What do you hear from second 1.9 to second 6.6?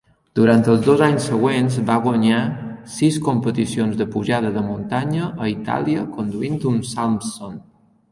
guanyar sis competicions de pujada de muntanya a Itàlia conduint